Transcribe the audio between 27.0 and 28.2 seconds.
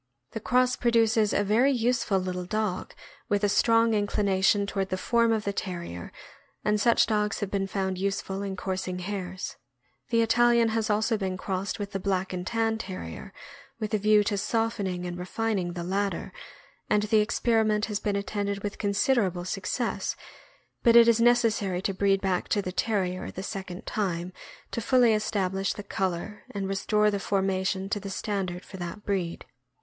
the formation to the